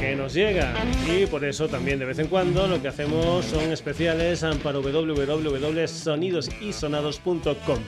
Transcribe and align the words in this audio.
que 0.04 0.16
nos 0.16 0.34
llegan. 0.34 0.74
Y 1.08 1.24
por 1.26 1.44
eso 1.44 1.68
también 1.68 1.98
de 1.98 2.04
vez 2.04 2.18
en 2.18 2.28
cuando 2.28 2.66
lo 2.66 2.82
que 2.82 2.88
hacemos 2.88 3.46
son 3.46 3.72
especiales 3.72 4.44
para 4.62 4.78
www.sonidosysonados.com. 4.78 7.78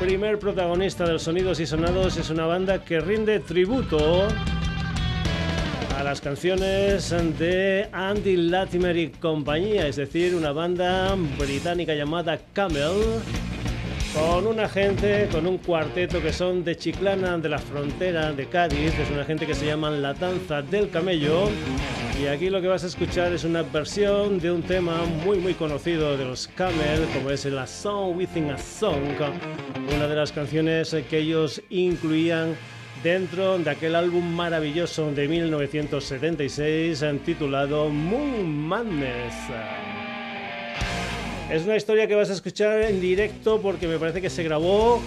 primer 0.00 0.38
protagonista 0.38 1.04
de 1.04 1.14
los 1.14 1.22
Sonidos 1.22 1.58
y 1.58 1.66
Sonados 1.66 2.16
es 2.16 2.30
una 2.30 2.46
banda 2.46 2.84
que 2.84 3.00
rinde 3.00 3.40
tributo 3.40 4.28
a 5.98 6.04
las 6.04 6.20
canciones 6.20 7.12
de 7.40 7.88
Andy 7.90 8.36
Latimer 8.36 8.96
y 8.96 9.08
compañía, 9.08 9.88
es 9.88 9.96
decir, 9.96 10.32
una 10.36 10.52
banda 10.52 11.16
británica 11.36 11.92
llamada 11.92 12.38
Camel, 12.52 12.92
con 14.14 14.46
una 14.46 14.68
gente, 14.68 15.28
con 15.32 15.44
un 15.48 15.58
cuarteto 15.58 16.22
que 16.22 16.32
son 16.32 16.62
de 16.62 16.76
Chiclana, 16.76 17.36
de 17.38 17.48
la 17.48 17.58
frontera 17.58 18.32
de 18.32 18.46
Cádiz, 18.46 18.96
es 18.96 19.10
una 19.10 19.24
gente 19.24 19.44
que 19.44 19.54
se 19.54 19.66
llaman 19.66 20.00
La 20.00 20.14
Danza 20.14 20.62
del 20.62 20.88
Camello. 20.88 21.48
Y 22.22 22.26
aquí 22.26 22.48
lo 22.48 22.60
que 22.60 22.68
vas 22.68 22.84
a 22.84 22.86
escuchar 22.86 23.32
es 23.32 23.42
una 23.42 23.62
versión 23.62 24.38
de 24.38 24.52
un 24.52 24.62
tema 24.62 25.04
muy 25.24 25.38
muy 25.38 25.54
conocido 25.54 26.16
de 26.16 26.24
los 26.24 26.46
Camel, 26.46 27.06
como 27.12 27.30
es 27.30 27.44
la 27.46 27.66
Song 27.66 28.16
Within 28.16 28.52
a 28.52 28.58
Song, 28.58 29.16
una 29.96 30.06
de 30.06 30.14
las 30.14 30.30
canciones 30.30 30.94
que 31.10 31.18
ellos 31.18 31.60
incluían 31.70 32.56
dentro 33.02 33.58
de 33.58 33.70
aquel 33.70 33.94
álbum 33.94 34.22
maravilloso 34.22 35.10
de 35.12 35.28
1976 35.28 37.04
titulado 37.24 37.88
Moon 37.88 38.48
Madness. 38.48 39.34
Es 41.50 41.64
una 41.64 41.76
historia 41.76 42.06
que 42.06 42.14
vas 42.14 42.30
a 42.30 42.34
escuchar 42.34 42.82
en 42.82 43.00
directo 43.00 43.60
porque 43.60 43.86
me 43.86 43.98
parece 43.98 44.20
que 44.20 44.30
se 44.30 44.42
grabó 44.42 45.02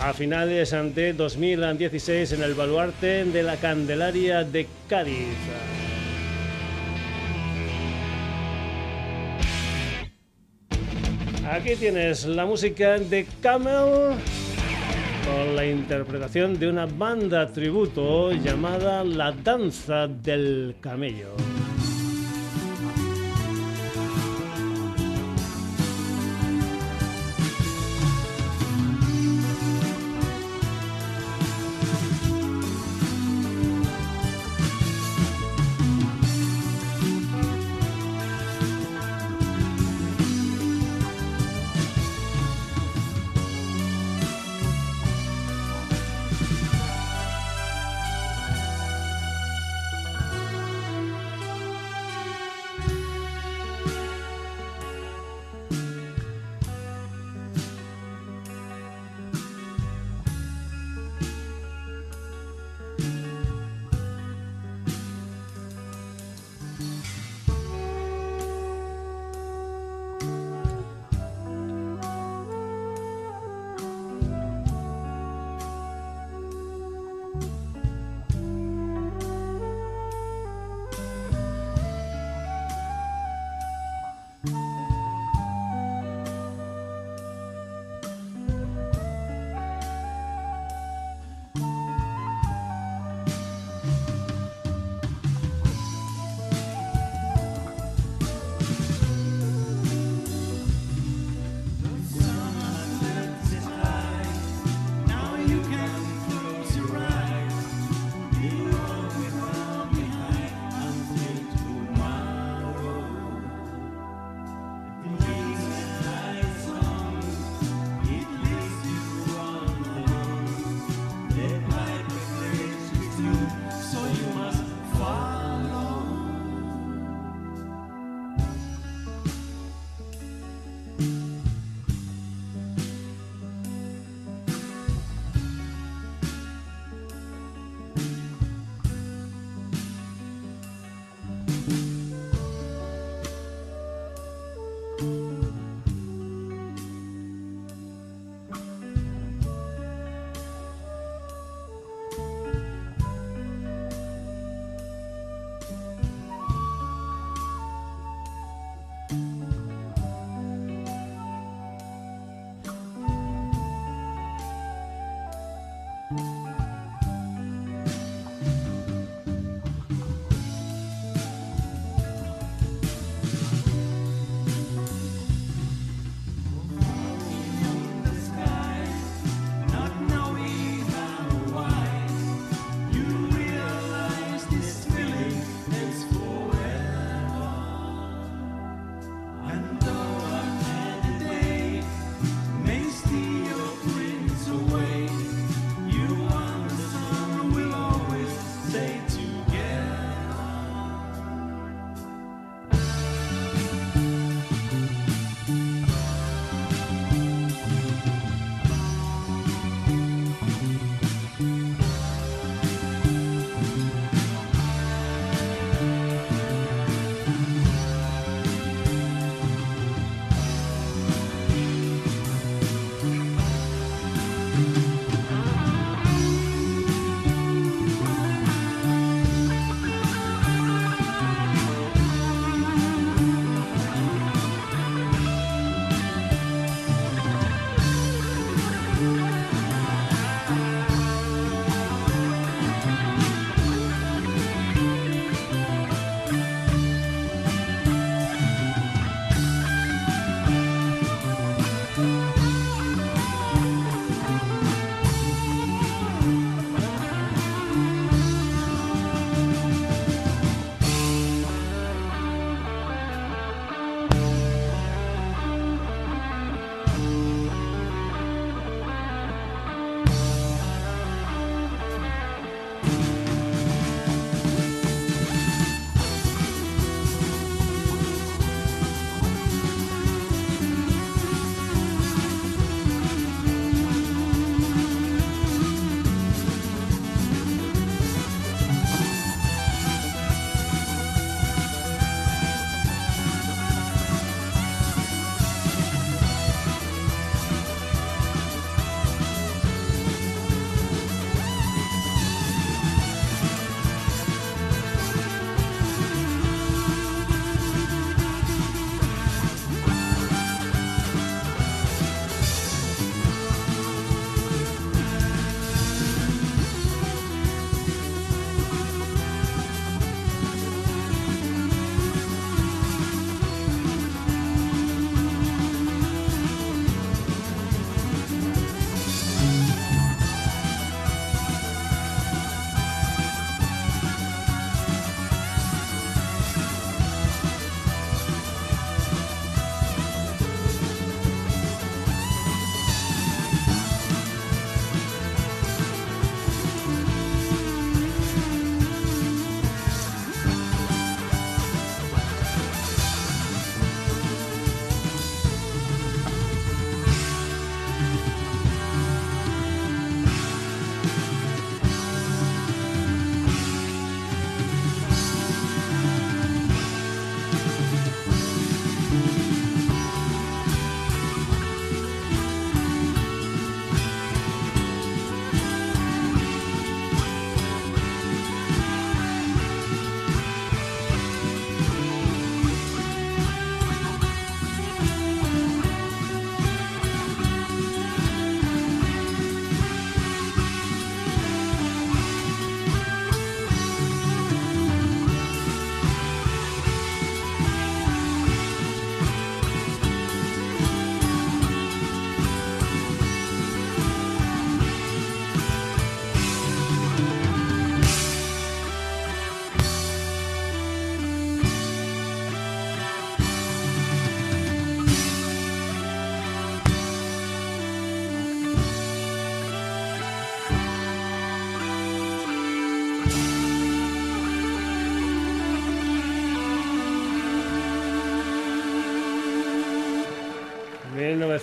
a 0.00 0.12
finales 0.12 0.74
de 0.94 1.12
2016 1.12 2.32
en 2.32 2.42
el 2.42 2.54
baluarte 2.54 3.24
de 3.24 3.42
la 3.42 3.56
Candelaria 3.56 4.44
de 4.44 4.66
Cádiz. 4.88 5.36
Aquí 11.50 11.76
tienes 11.76 12.26
la 12.26 12.46
música 12.46 12.98
de 12.98 13.26
Camel 13.42 14.14
con 15.30 15.56
la 15.56 15.64
interpretación 15.64 16.58
de 16.58 16.68
una 16.68 16.86
banda 16.86 17.46
tributo 17.52 18.32
llamada 18.32 19.04
La 19.04 19.32
Danza 19.32 20.06
del 20.06 20.76
Camello. 20.80 21.59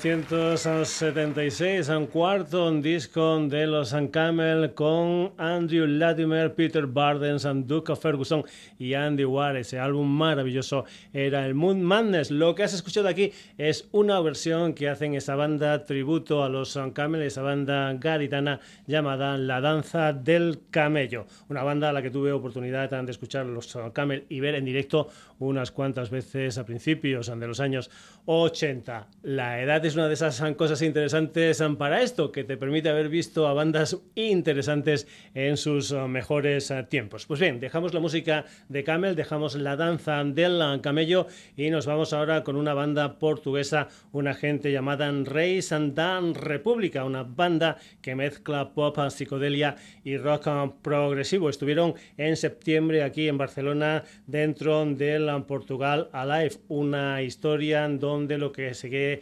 1976, 0.03 1.89
un 1.89 2.05
cuarto 2.05 2.71
disco 2.81 3.39
de 3.47 3.65
los 3.65 3.95
Camel 4.11 4.75
con 4.75 5.33
Andrew 5.37 5.87
Latimer, 5.87 6.53
Peter 6.53 6.85
Bardens, 6.85 7.47
Duke 7.65 7.95
Ferguson 7.95 8.43
y 8.77 8.93
Andy 8.93 9.25
Ward. 9.25 9.57
Ese 9.57 9.79
álbum 9.79 10.07
maravilloso 10.07 10.85
era 11.11 11.47
el 11.47 11.55
Moon 11.55 11.81
Madness. 11.81 12.29
Lo 12.29 12.53
que 12.53 12.63
has 12.63 12.75
escuchado 12.75 13.07
aquí 13.07 13.31
es 13.57 13.87
una 13.91 14.19
versión 14.19 14.73
que 14.73 14.87
hacen 14.87 15.15
esa 15.15 15.35
banda 15.35 15.83
tributo 15.83 16.43
a 16.43 16.49
los 16.49 16.77
Camel, 16.93 17.23
esa 17.23 17.41
banda 17.41 17.91
gaditana 17.93 18.59
llamada 18.85 19.37
La 19.37 19.61
Danza 19.61 20.13
del 20.13 20.59
Camello. 20.69 21.25
Una 21.49 21.63
banda 21.63 21.89
a 21.89 21.93
la 21.93 22.03
que 22.03 22.11
tuve 22.11 22.31
oportunidad 22.31 22.91
de 22.91 23.11
escuchar 23.11 23.47
los 23.47 23.75
Camel 23.93 24.25
y 24.29 24.41
ver 24.41 24.53
en 24.55 24.65
directo 24.65 25.09
unas 25.39 25.71
cuantas 25.71 26.11
veces 26.11 26.57
a 26.57 26.65
principios 26.65 27.27
de 27.27 27.47
los 27.47 27.59
años 27.59 27.89
80. 28.25 29.07
La 29.23 29.61
edad 29.61 29.86
es 29.87 29.95
una 29.95 30.07
de 30.09 30.15
esas 30.15 30.43
cosas 30.57 30.81
interesantes 30.81 31.63
para 31.77 32.01
esto, 32.01 32.31
que 32.31 32.43
te 32.43 32.57
permite 32.57 32.89
haber 32.89 33.07
visto 33.07 33.47
a 33.47 33.53
bandas 33.53 33.97
interesantes 34.15 35.07
en 35.33 35.55
sus 35.55 35.93
mejores 35.93 36.73
tiempos. 36.89 37.25
Pues 37.25 37.39
bien, 37.39 37.61
dejamos 37.61 37.93
la 37.93 38.01
música 38.01 38.43
de 38.67 38.83
Camel, 38.83 39.15
dejamos 39.15 39.55
la 39.55 39.77
danza 39.77 40.23
del 40.25 40.81
camello 40.81 41.27
y 41.55 41.69
nos 41.69 41.85
vamos 41.85 42.11
ahora 42.11 42.43
con 42.43 42.57
una 42.57 42.73
banda 42.73 43.17
portuguesa, 43.17 43.87
una 44.11 44.33
gente 44.33 44.71
llamada 44.73 45.09
Rey 45.23 45.61
Santan 45.61 46.35
República, 46.35 47.05
una 47.05 47.23
banda 47.23 47.77
que 48.01 48.13
mezcla 48.13 48.73
pop, 48.73 48.97
psicodelia 49.09 49.77
y 50.03 50.17
rock 50.17 50.47
progresivo. 50.81 51.49
Estuvieron 51.49 51.95
en 52.17 52.35
septiembre 52.35 53.03
aquí 53.03 53.29
en 53.29 53.37
Barcelona 53.37 54.03
dentro 54.25 54.85
del 54.85 55.29
Portugal 55.47 56.09
Alive, 56.11 56.57
una 56.67 57.21
historia 57.21 57.87
donde 57.87 58.37
lo 58.37 58.51
que 58.51 58.73
se 58.73 58.89
quiere 58.89 59.21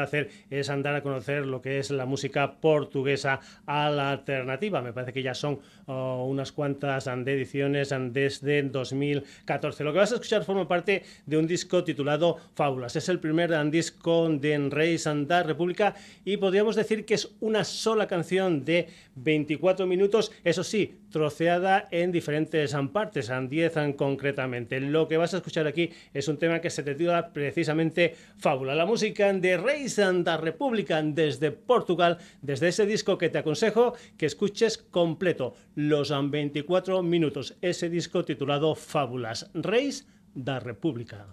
hacer 0.00 0.30
es 0.48 0.70
andar 0.70 0.94
a 0.94 1.02
conocer 1.02 1.44
lo 1.44 1.60
que 1.60 1.78
es 1.78 1.90
la 1.90 2.06
música 2.06 2.60
portuguesa 2.60 3.40
a 3.66 3.90
la 3.90 4.10
alternativa. 4.10 4.80
Me 4.80 4.92
parece 4.92 5.12
que 5.12 5.22
ya 5.22 5.34
son 5.34 5.60
oh, 5.86 6.24
unas 6.26 6.52
cuantas 6.52 7.06
ediciones 7.06 7.94
desde 8.12 8.62
2014. 8.62 9.84
Lo 9.84 9.92
que 9.92 9.98
vas 9.98 10.12
a 10.12 10.14
escuchar 10.14 10.44
forma 10.44 10.66
parte 10.66 11.02
de 11.26 11.36
un 11.36 11.46
disco 11.46 11.84
titulado 11.84 12.38
Fábulas. 12.54 12.96
Es 12.96 13.08
el 13.08 13.20
primer 13.20 13.52
disco 13.70 14.28
de 14.30 14.68
Rey 14.70 14.98
Santa 14.98 15.42
República 15.42 15.94
y 16.24 16.36
podríamos 16.36 16.76
decir 16.76 17.04
que 17.04 17.14
es 17.14 17.34
una 17.40 17.64
sola 17.64 18.06
canción 18.06 18.64
de 18.64 18.88
24 19.16 19.86
minutos, 19.86 20.32
eso 20.44 20.64
sí, 20.64 21.01
troceada 21.12 21.86
en 21.92 22.10
diferentes 22.10 22.74
partes, 22.92 23.30
en 23.30 23.48
10 23.48 23.94
concretamente. 23.96 24.80
Lo 24.80 25.06
que 25.06 25.16
vas 25.16 25.34
a 25.34 25.36
escuchar 25.36 25.68
aquí 25.68 25.90
es 26.12 26.26
un 26.26 26.38
tema 26.38 26.60
que 26.60 26.70
se 26.70 26.82
titula 26.82 27.32
precisamente 27.32 28.16
Fábula. 28.38 28.74
La 28.74 28.86
música 28.86 29.32
de 29.32 29.56
Rey 29.56 29.88
Santa 29.88 30.36
República 30.36 31.00
desde 31.00 31.52
Portugal, 31.52 32.18
desde 32.40 32.68
ese 32.68 32.86
disco 32.86 33.16
que 33.16 33.28
te 33.28 33.38
aconsejo 33.38 33.94
que 34.16 34.26
escuches 34.26 34.78
completo, 34.78 35.54
los 35.76 36.12
24 36.30 37.02
minutos, 37.04 37.56
ese 37.62 37.88
disco 37.88 38.24
titulado 38.24 38.74
Fábulas, 38.74 39.50
Reis 39.54 40.08
da 40.34 40.58
República. 40.58 41.28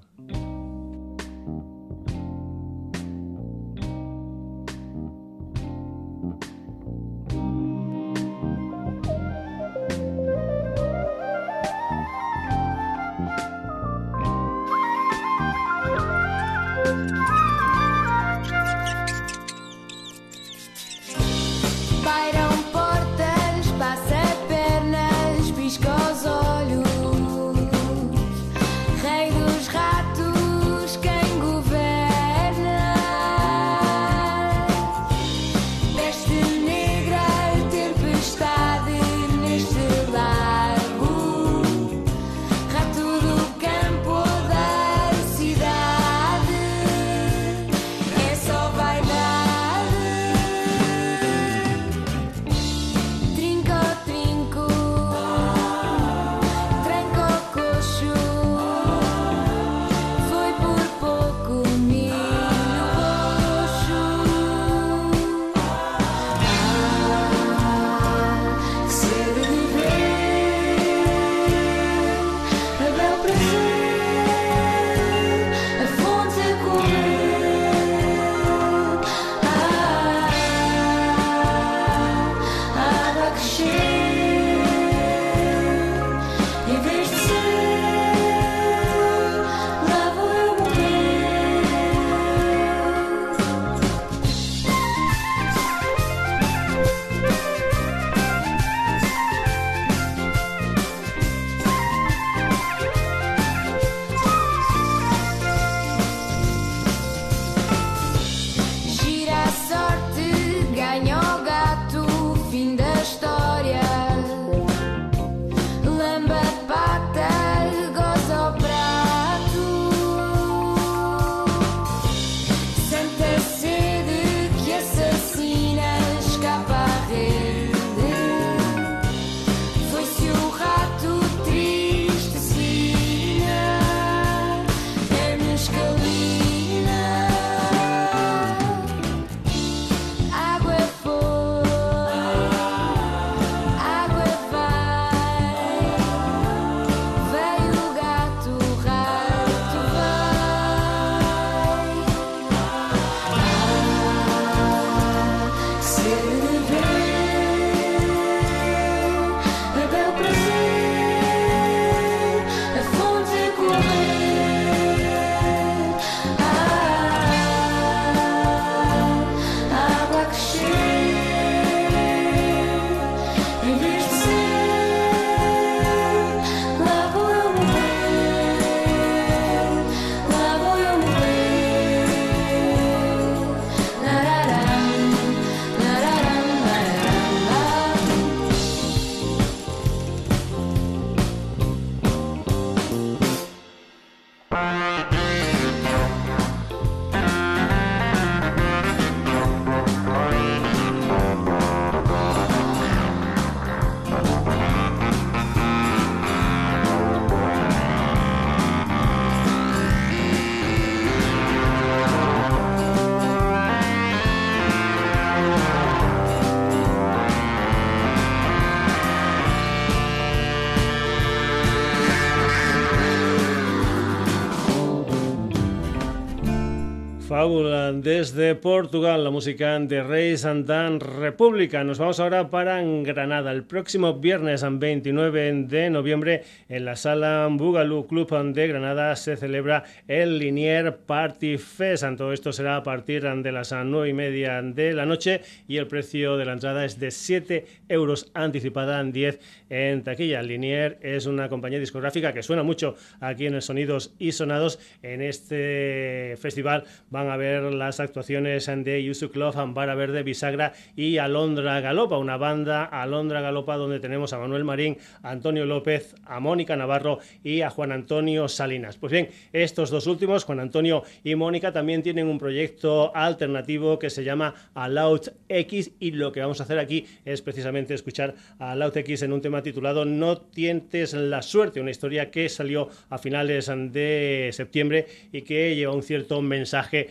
Fábula 227.49 227.78
desde 227.93 228.55
Portugal, 228.55 229.23
la 229.23 229.29
música 229.31 229.79
de 229.79 230.03
Rey 230.03 230.37
Santan 230.37 230.99
República. 230.99 231.83
Nos 231.83 231.97
vamos 231.97 232.19
ahora 232.19 232.49
para 232.49 232.81
Granada. 232.83 233.51
El 233.51 233.63
próximo 233.63 234.13
viernes 234.19 234.63
29 234.67 235.65
de 235.67 235.89
noviembre 235.89 236.43
en 236.67 236.85
la 236.85 236.95
sala 236.95 237.47
Bugalú 237.51 238.05
Club 238.05 238.29
de 238.53 238.67
Granada 238.67 239.15
se 239.15 239.37
celebra 239.37 239.83
el 240.07 240.37
Linier 240.37 240.97
Party 240.97 241.57
Fest. 241.57 242.05
Todo 242.17 242.31
esto 242.31 242.53
será 242.53 242.77
a 242.77 242.83
partir 242.83 243.23
de 243.23 243.51
las 243.51 243.73
9 243.73 244.09
y 244.09 244.13
media 244.13 244.61
de 244.61 244.93
la 244.93 245.05
noche 245.05 245.41
y 245.67 245.77
el 245.77 245.87
precio 245.87 246.37
de 246.37 246.45
la 246.45 246.53
entrada 246.53 246.85
es 246.85 246.99
de 246.99 247.11
7 247.11 247.65
euros 247.89 248.29
anticipada 248.33 248.99
en 249.01 249.11
10 249.11 249.39
en 249.69 250.03
taquilla. 250.03 250.41
Linier 250.41 250.99
es 251.01 251.25
una 251.25 251.49
compañía 251.49 251.79
discográfica 251.79 252.33
que 252.33 252.43
suena 252.43 252.63
mucho 252.63 252.95
aquí 253.19 253.47
en 253.47 253.55
el 253.55 253.61
Sonidos 253.61 254.13
y 254.19 254.31
Sonados. 254.31 254.79
En 255.01 255.21
este 255.21 256.35
festival 256.39 256.83
van 257.09 257.29
a 257.29 257.37
ver 257.37 257.63
las 257.79 257.99
actuaciones 257.99 258.67
de 258.67 259.03
Yusuf 259.03 259.35
Love, 259.35 259.57
Ambara 259.57 259.95
Verde, 259.95 260.21
Bisagra 260.21 260.73
y 260.95 261.17
Alondra 261.17 261.79
Galopa, 261.81 262.17
una 262.17 262.37
banda 262.37 262.83
Alondra 262.83 263.41
Galopa 263.41 263.77
donde 263.77 263.99
tenemos 263.99 264.33
a 264.33 264.37
Manuel 264.37 264.65
Marín, 264.65 264.97
Antonio 265.23 265.65
López, 265.65 266.13
a 266.25 266.39
Mónica 266.39 266.75
Navarro 266.75 267.19
y 267.43 267.61
a 267.61 267.69
Juan 267.69 267.91
Antonio 267.91 268.47
Salinas. 268.47 268.97
Pues 268.97 269.11
bien, 269.11 269.29
estos 269.53 269.89
dos 269.89 270.05
últimos, 270.07 270.43
Juan 270.43 270.59
Antonio 270.59 271.03
y 271.23 271.35
Mónica, 271.35 271.71
también 271.71 272.03
tienen 272.03 272.27
un 272.27 272.37
proyecto 272.37 273.15
alternativo 273.15 273.97
que 273.97 274.09
se 274.09 274.23
llama 274.23 274.53
Aloud 274.73 275.21
X 275.47 275.91
y 275.99 276.11
lo 276.11 276.31
que 276.31 276.41
vamos 276.41 276.59
a 276.59 276.63
hacer 276.63 276.79
aquí 276.79 277.05
es 277.25 277.41
precisamente 277.41 277.93
escuchar 277.93 278.35
a 278.59 278.71
Aloud 278.71 278.95
X 278.97 279.21
en 279.21 279.33
un 279.33 279.41
tema 279.41 279.63
titulado 279.63 280.05
No 280.05 280.37
tientes 280.37 281.13
la 281.13 281.41
suerte, 281.41 281.79
una 281.79 281.91
historia 281.91 282.29
que 282.29 282.49
salió 282.49 282.89
a 283.09 283.17
finales 283.17 283.67
de 283.67 284.49
septiembre 284.51 285.07
y 285.31 285.43
que 285.43 285.75
lleva 285.75 285.93
un 285.93 286.03
cierto 286.03 286.41
mensaje 286.41 287.09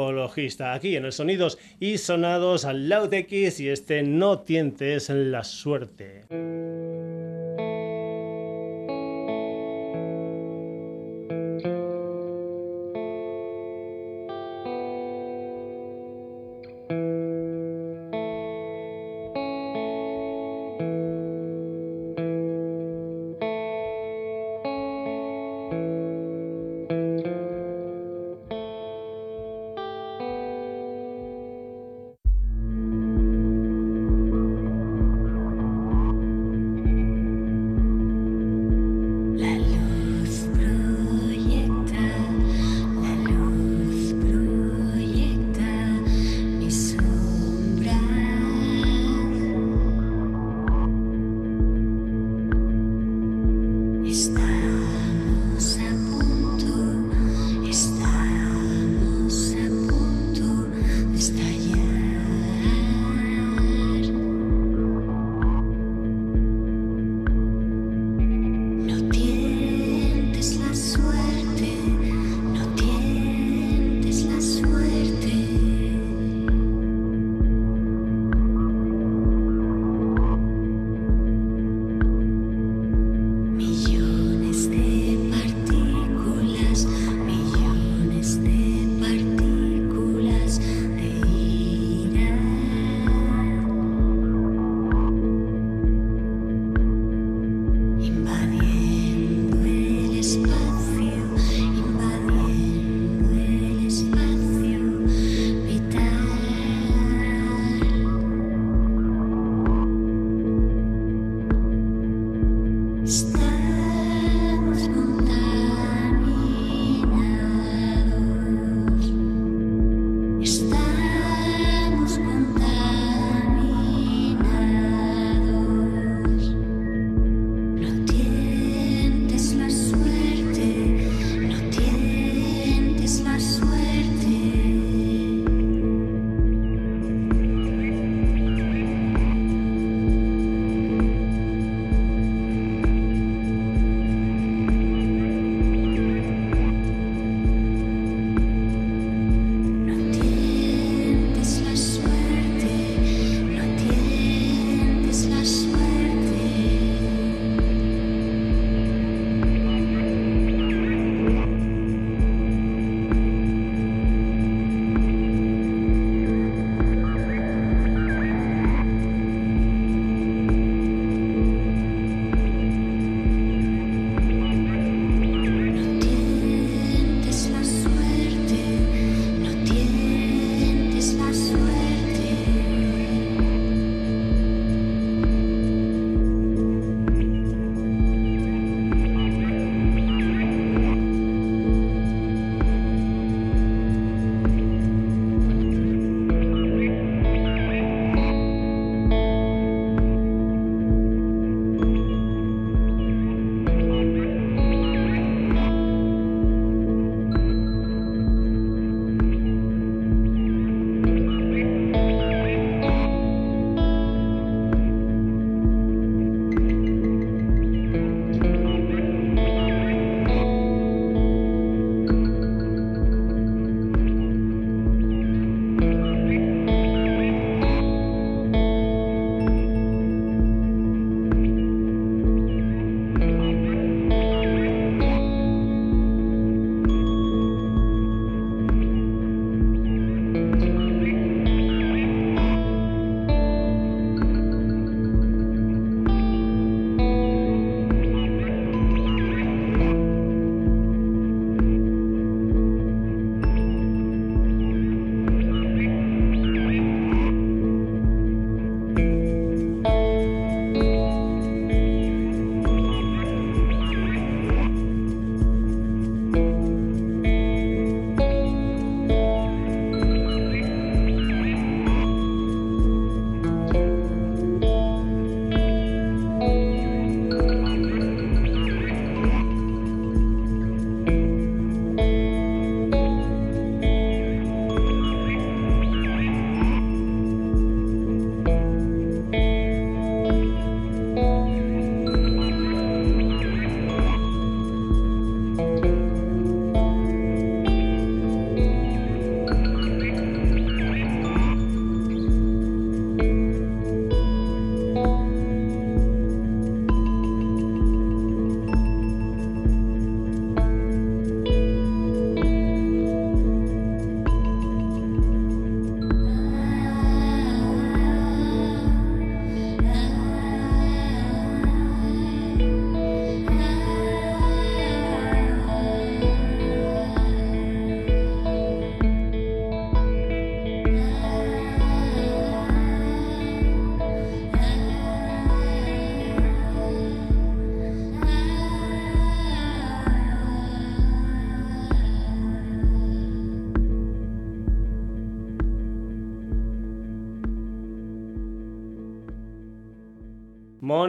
ecologista. 0.00 0.72
Aquí 0.72 0.96
en 0.96 1.04
el 1.04 1.12
Sonidos 1.12 1.58
y 1.78 1.98
Sonados 1.98 2.64
al 2.64 2.88
Loud 2.88 3.12
X 3.12 3.60
y 3.60 3.68
este 3.68 4.02
No 4.02 4.40
tientes 4.40 5.10
la 5.10 5.44
suerte. 5.44 6.24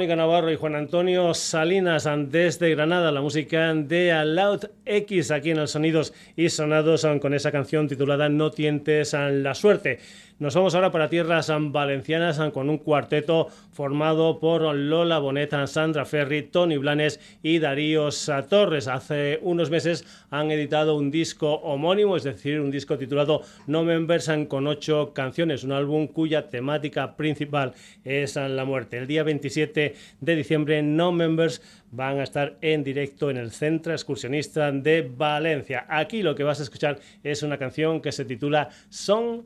Mónica 0.02 0.16
Navarro 0.16 0.52
y 0.52 0.56
Juan 0.56 0.74
Antonio 0.74 1.32
Salinas 1.36 2.10
desde 2.30 2.72
Granada, 2.72 3.12
la 3.12 3.22
música 3.22 3.72
de 3.72 4.12
Aloud 4.12 4.66
X 4.84 5.30
aquí 5.30 5.52
en 5.52 5.58
los 5.58 5.70
Sonidos 5.70 6.12
y 6.36 6.50
Sonados 6.50 7.06
con 7.22 7.36
esa 7.36 7.52
canción 7.52 7.88
titulada 7.88 8.28
No 8.28 8.50
tientes 8.50 9.14
la 9.14 9.54
suerte. 9.54 10.00
Nos 10.42 10.56
vamos 10.56 10.74
ahora 10.74 10.92
para 10.92 11.08
tierras 11.08 11.52
valencianas 11.56 12.40
con 12.52 12.72
un 12.72 12.80
cuarteto 12.80 13.50
formado 13.74 14.40
por 14.40 14.74
Lola 14.74 15.20
Boneta, 15.20 15.68
Sandra 15.68 16.04
Ferri, 16.04 16.42
Tony 16.42 16.78
Blanes 16.78 17.20
y 17.44 17.60
Darío 17.60 18.10
Torres. 18.50 18.88
Hace 18.88 19.38
unos 19.44 19.70
meses 19.70 20.04
han 20.32 20.50
editado 20.50 20.96
un 20.96 21.12
disco 21.12 21.54
homónimo, 21.58 22.18
es 22.18 22.24
decir, 22.24 22.60
un 22.60 22.72
disco 22.72 22.98
titulado 22.98 23.44
No 23.68 23.84
Members 23.84 24.32
con 24.48 24.66
ocho 24.66 25.14
canciones, 25.14 25.64
un 25.64 25.74
álbum 25.74 26.08
cuya 26.08 26.50
temática 26.50 27.16
principal 27.16 27.76
es 28.04 28.36
la 28.36 28.66
muerte. 28.66 28.98
El 28.98 29.06
día 29.06 29.22
27 29.22 29.94
de 30.22 30.36
diciembre, 30.36 30.82
No 30.82 31.12
Members 31.12 31.62
van 31.92 32.20
a 32.20 32.24
estar 32.24 32.58
en 32.62 32.84
directo 32.84 33.30
en 33.30 33.38
el 33.38 33.52
Centro 33.52 33.94
Excursionista 33.94 34.72
de 34.72 35.02
Valencia. 35.02 35.86
Aquí 35.90 36.24
lo 36.24 36.34
que 36.34 36.44
vas 36.44 36.60
a 36.60 36.64
escuchar 36.64 37.00
es 37.24 37.44
una 37.44 37.58
canción 37.58 38.02
que 38.02 38.12
se 38.12 38.26
titula 38.26 38.70
Son 38.90 39.46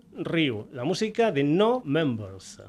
la 0.72 0.85
música 0.86 1.32
de 1.32 1.44
No 1.44 1.82
Members. 1.84 2.62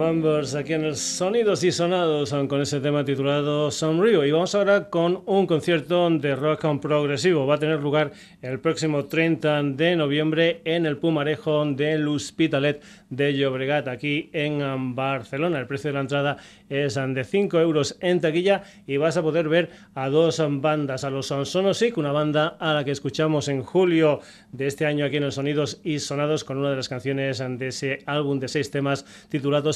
Aquí 0.00 0.74
en 0.74 0.84
el 0.84 0.96
Sonidos 0.96 1.64
y 1.64 1.72
Sonados 1.72 2.32
con 2.48 2.60
ese 2.60 2.78
tema 2.78 3.04
titulado 3.04 3.70
Rio 4.00 4.24
Y 4.24 4.30
vamos 4.30 4.54
ahora 4.54 4.88
con 4.90 5.22
un 5.26 5.46
concierto 5.46 6.08
de 6.10 6.36
rock 6.36 6.80
progresivo. 6.80 7.46
Va 7.46 7.56
a 7.56 7.58
tener 7.58 7.80
lugar 7.80 8.12
el 8.40 8.60
próximo 8.60 9.06
30 9.06 9.62
de 9.62 9.96
noviembre 9.96 10.60
en 10.64 10.86
el 10.86 10.98
Pumarejo 10.98 11.64
del 11.64 12.06
Hospitalet 12.06 12.80
de 13.10 13.36
Llobregat, 13.36 13.88
aquí 13.88 14.30
en 14.32 14.94
Barcelona. 14.94 15.58
El 15.58 15.66
precio 15.66 15.88
de 15.88 15.94
la 15.94 16.00
entrada 16.00 16.36
es 16.68 16.94
de 16.94 17.24
5 17.24 17.58
euros 17.58 17.96
en 18.00 18.20
taquilla 18.20 18.62
y 18.86 18.98
vas 18.98 19.16
a 19.16 19.22
poder 19.22 19.48
ver 19.48 19.70
a 19.94 20.08
dos 20.08 20.40
bandas, 20.60 21.02
a 21.02 21.10
los 21.10 21.26
Sonosic, 21.26 21.98
una 21.98 22.12
banda 22.12 22.56
a 22.60 22.72
la 22.72 22.84
que 22.84 22.92
escuchamos 22.92 23.48
en 23.48 23.62
julio 23.62 24.20
de 24.52 24.66
este 24.66 24.86
año 24.86 25.04
aquí 25.04 25.16
en 25.16 25.24
el 25.24 25.32
Sonidos 25.32 25.80
y 25.82 25.98
Sonados 25.98 26.44
con 26.44 26.58
una 26.58 26.70
de 26.70 26.76
las 26.76 26.88
canciones 26.88 27.38
de 27.38 27.66
ese 27.66 28.02
álbum 28.06 28.38
de 28.38 28.48
seis 28.48 28.70
temas 28.70 29.04
titulado 29.28 29.72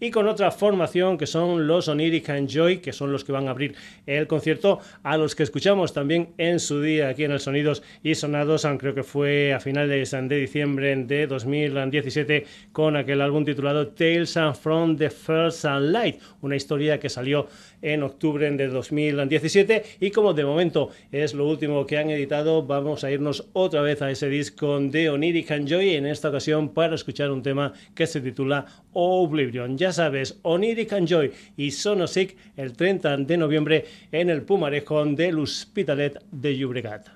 Y 0.00 0.10
con 0.10 0.28
otra 0.28 0.50
formación 0.50 1.18
que 1.18 1.26
son 1.26 1.66
los 1.66 1.88
Oniric 1.88 2.46
Joy, 2.46 2.78
que 2.78 2.92
son 2.92 3.12
los 3.12 3.24
que 3.24 3.32
van 3.32 3.48
a 3.48 3.50
abrir 3.50 3.74
el 4.06 4.26
concierto, 4.26 4.80
a 5.02 5.16
los 5.16 5.34
que 5.34 5.42
escuchamos 5.42 5.92
también 5.92 6.30
en 6.38 6.60
su 6.60 6.80
día 6.80 7.08
aquí 7.08 7.24
en 7.24 7.32
el 7.32 7.40
Sonidos 7.40 7.82
y 8.02 8.14
Sonados, 8.14 8.66
creo 8.78 8.94
que 8.94 9.02
fue 9.02 9.52
a 9.54 9.60
finales 9.60 10.10
de 10.10 10.36
diciembre 10.36 10.96
de 10.96 11.26
2017 11.26 12.46
con 12.72 12.96
aquel 12.96 13.20
álbum 13.20 13.44
titulado 13.44 13.88
Tales 13.88 14.38
from 14.60 14.96
the 14.96 15.10
First 15.10 15.64
Light, 15.64 16.20
una 16.40 16.56
historia 16.56 16.98
que 16.98 17.08
salió 17.08 17.48
en 17.82 18.02
octubre 18.02 18.50
de 18.50 18.68
2017 18.68 19.82
y 20.00 20.10
como 20.10 20.34
de 20.34 20.44
momento 20.44 20.90
es 21.12 21.34
lo 21.34 21.48
último 21.48 21.86
que 21.86 21.98
han 21.98 22.10
editado, 22.10 22.64
vamos 22.64 23.04
a 23.04 23.10
irnos 23.10 23.48
otra 23.52 23.80
vez 23.82 24.02
a 24.02 24.10
ese 24.10 24.28
disco 24.28 24.78
de 24.80 25.10
Oniric 25.10 25.64
Joy 25.64 25.94
en 25.94 26.06
esta 26.06 26.28
ocasión 26.28 26.70
para 26.70 26.94
escuchar 26.94 27.30
un 27.30 27.42
tema 27.42 27.72
que 27.94 28.06
se 28.06 28.20
titula 28.20 28.66
Oblivion. 28.92 29.76
Ya 29.76 29.92
sabes, 29.92 30.38
Oniric 30.42 30.94
Joy 31.06 31.32
y 31.56 31.70
Sonosic 31.70 32.36
el 32.56 32.72
30 32.72 33.18
de 33.18 33.36
noviembre 33.36 33.84
en 34.12 34.30
el 34.30 34.42
Pumarejo 34.42 35.04
del 35.04 35.38
Hospitalet 35.38 36.22
de 36.30 36.56
Llobregat. 36.56 37.15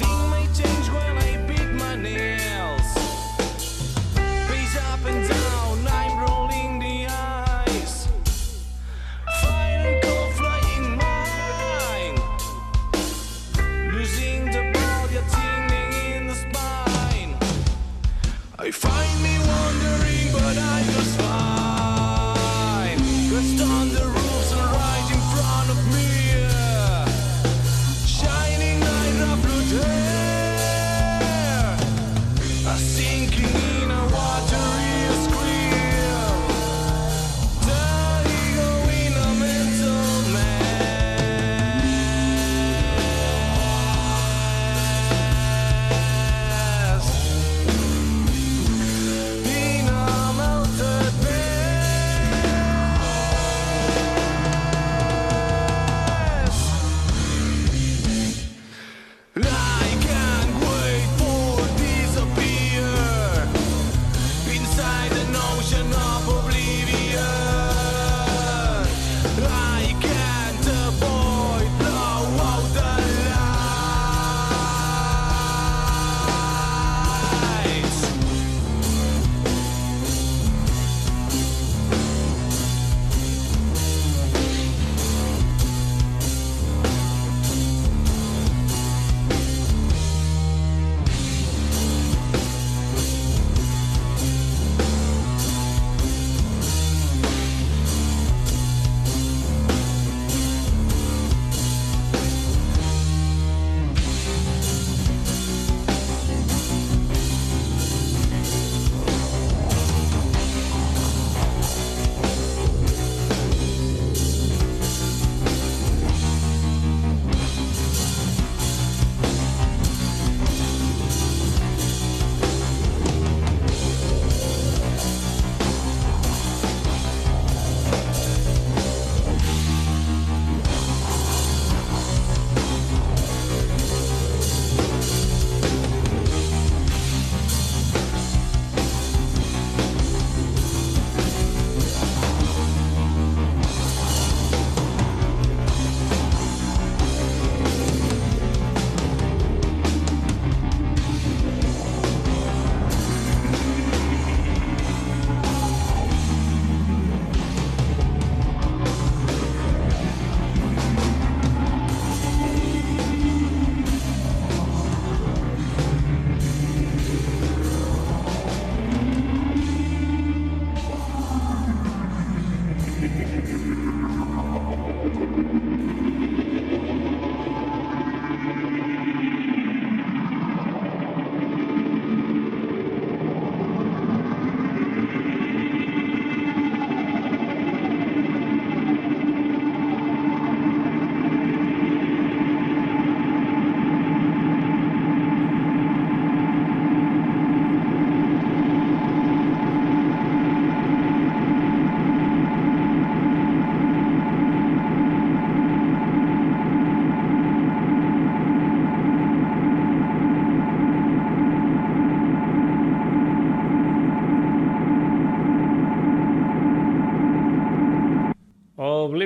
off. 0.00 0.21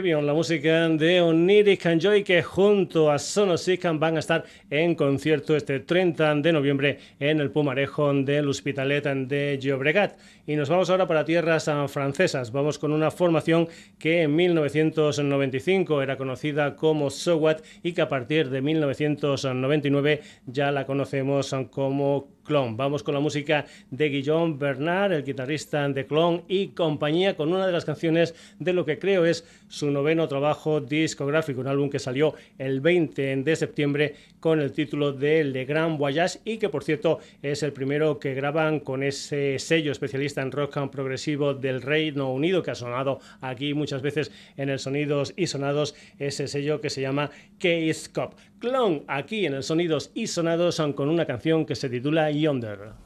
Oblivion, 0.07 0.25
la 0.25 0.35
música 0.35 0.89
de 0.89 1.21
Oniric 1.21 1.85
and 1.87 2.01
Joy, 2.01 2.23
que 2.23 2.41
junto 2.41 3.11
a 3.11 3.19
Sonosican 3.19 3.99
van 3.99 4.15
a 4.15 4.21
estar 4.21 4.45
en 4.71 4.95
concierto 4.95 5.57
este 5.57 5.81
30 5.81 6.37
de 6.37 6.53
noviembre 6.53 6.99
en 7.19 7.41
el 7.41 7.51
Pumarejo 7.51 8.15
del 8.15 8.49
Hospitalet 8.49 9.05
de 9.27 9.59
Llobregat. 9.61 10.17
Y 10.47 10.55
nos 10.55 10.69
vamos 10.69 10.91
ahora 10.91 11.09
para 11.09 11.25
tierras 11.25 11.69
francesas. 11.89 12.53
Vamos 12.53 12.79
con 12.79 12.93
una 12.93 13.11
formación 13.11 13.67
que 13.99 14.23
en 14.23 14.37
1995 14.37 16.01
era 16.01 16.17
conocida 16.17 16.77
como 16.77 17.11
So 17.11 17.39
What 17.39 17.63
y 17.83 17.93
que 17.93 18.03
a 18.03 18.09
partir 18.09 18.49
de 18.49 18.63
1999 18.63 20.21
ya 20.47 20.71
la 20.71 20.87
conocemos 20.87 21.53
como 21.73 22.36
Clon. 22.47 22.77
Vamos 22.77 23.03
con 23.03 23.15
la 23.15 23.21
música 23.21 23.67
de 23.91 24.09
Guillaume 24.09 24.57
Bernard, 24.57 25.13
el 25.13 25.25
guitarrista 25.25 25.89
de 25.89 26.07
Clon 26.07 26.45
y 26.49 26.69
compañía, 26.69 27.37
con 27.37 27.53
una 27.53 27.67
de 27.67 27.73
las 27.73 27.85
canciones 27.85 28.35
de 28.59 28.73
lo 28.73 28.85
que 28.85 28.99
creo 28.99 29.27
es 29.27 29.45
su 29.69 29.91
noveno 29.91 30.29
trabajo 30.29 30.81
discográfico, 30.81 31.61
un 31.61 31.67
álbum 31.67 31.91
que 31.91 31.99
salió 31.99 32.35
el 32.59 32.81
20 32.81 33.37
de 33.37 33.57
septiembre 33.57 34.15
con 34.41 34.61
el 34.61 34.73
título 34.73 35.13
de 35.13 35.43
Le 35.45 35.65
Grand 35.65 35.99
Voyage 35.99 36.39
y 36.45 36.59
que 36.59 36.69
por 36.69 36.85
cierto 36.85 37.19
es 37.43 37.63
el 37.63 37.73
primero 37.73 38.21
que 38.21 38.35
graban 38.35 38.81
con 38.81 39.03
ese 39.03 39.59
sello 39.59 39.91
especialista 39.91 40.43
en 40.43 40.53
rock 40.53 40.77
progresivo 40.91 41.55
del 41.55 41.83
Reino 41.83 42.33
Unido 42.33 42.63
que 42.63 42.71
ha 42.71 42.75
sonado 42.75 43.21
aquí 43.41 43.75
muchas 43.75 44.03
veces 44.03 44.31
en 44.57 44.69
el 44.69 44.79
Sonidos 44.79 45.35
y 45.37 45.47
Sonados, 45.47 45.95
ese 46.19 46.49
sello 46.49 46.81
que 46.81 46.91
se 46.91 47.01
llama 47.01 47.31
Case 47.59 48.11
Cop. 48.13 48.35
Clon 48.67 49.05
aquí 49.07 49.47
en 49.47 49.55
el 49.55 49.63
Sonidos 49.63 50.11
y 50.13 50.27
Sonados 50.27 50.83
con 50.97 51.09
una 51.09 51.25
canción 51.25 51.65
que 51.65 51.77
se 51.77 51.89
titula 51.89 52.33
Yonder. 52.33 53.06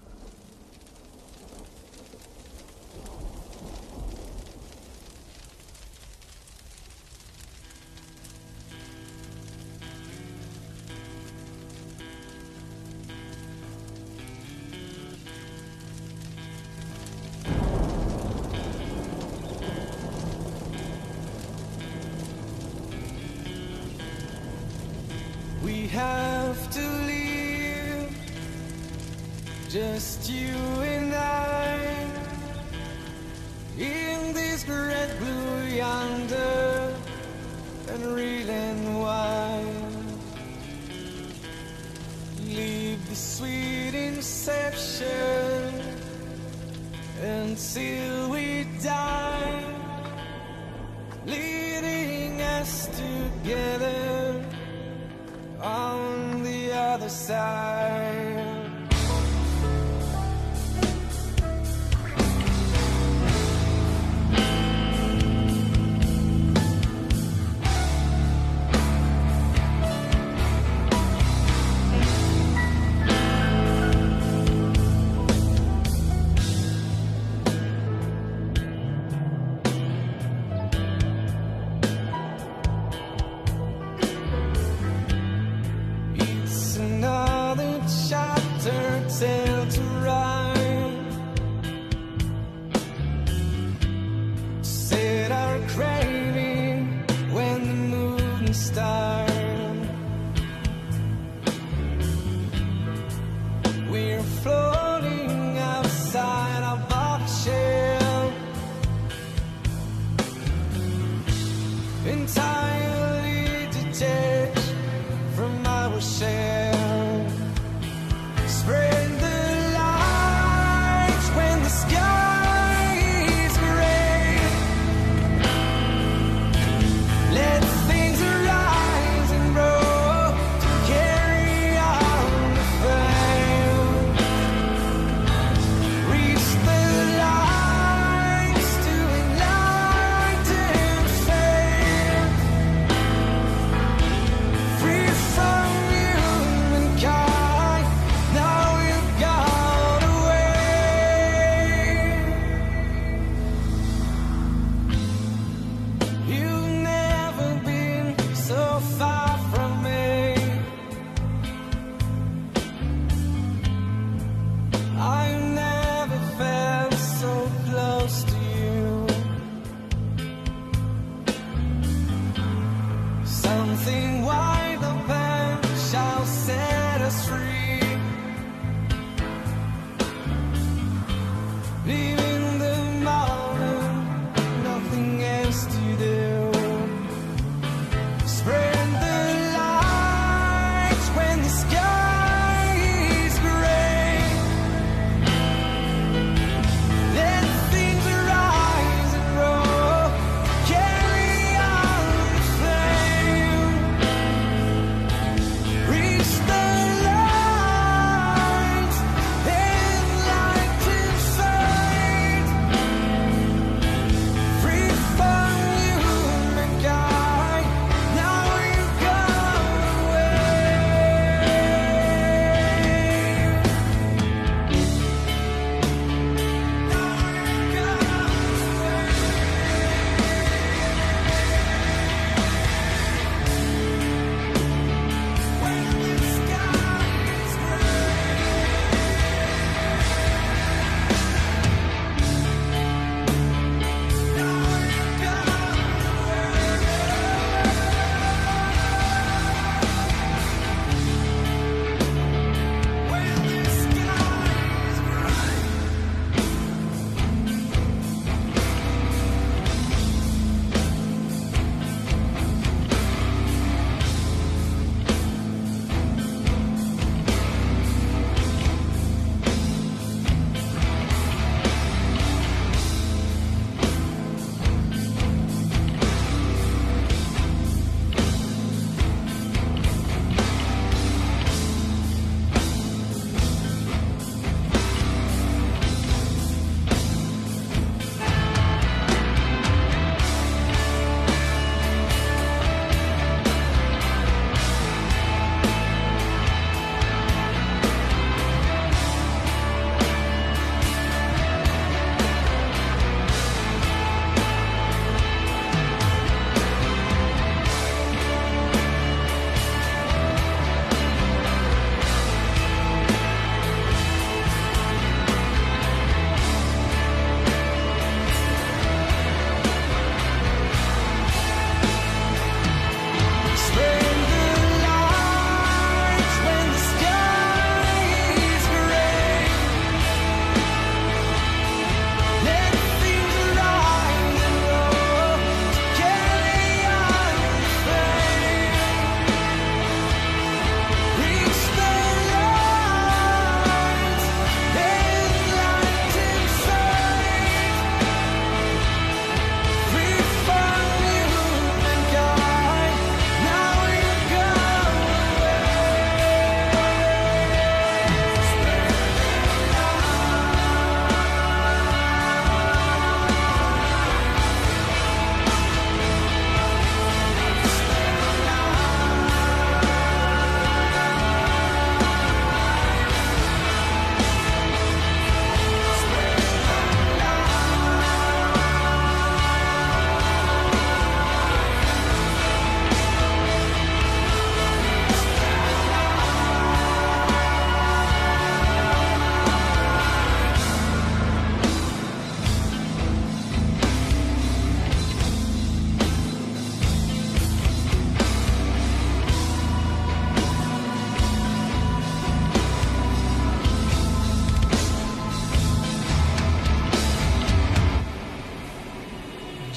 missed 30.00 30.30
you. 30.30 30.69